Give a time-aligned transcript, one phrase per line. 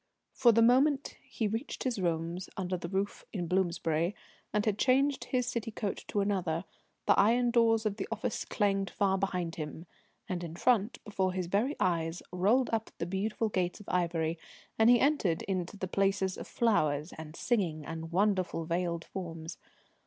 [0.33, 4.15] For the moment he reached his rooms under the roof in Bloomsbury,
[4.51, 6.65] and had changed his city coat to another,
[7.05, 9.85] the iron doors of the office clanged far behind him,
[10.27, 14.39] and in front, before his very eyes, rolled up the beautiful gates of ivory,
[14.79, 19.59] and he entered into the places of flowers and singing and wonderful veiled forms.